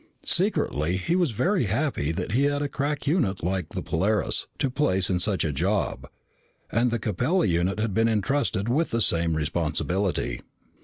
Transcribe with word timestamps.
Secretly 0.25 0.97
he 0.97 1.15
was 1.15 1.29
very 1.29 1.65
happy 1.65 2.11
that 2.11 2.31
he 2.31 2.45
had 2.45 2.63
a 2.63 2.67
crack 2.67 3.05
unit 3.05 3.43
like 3.43 3.69
the 3.69 3.83
Polaris 3.83 4.47
to 4.57 4.71
place 4.71 5.11
in 5.11 5.19
such 5.19 5.45
a 5.45 5.53
job. 5.53 6.09
And 6.71 6.89
the 6.89 6.97
Capella 6.97 7.45
unit 7.45 7.79
had 7.79 7.93
been 7.93 8.09
entrusted 8.09 8.67
with 8.67 8.89
the 8.89 9.01
same 9.01 9.35
responsibility. 9.37 10.41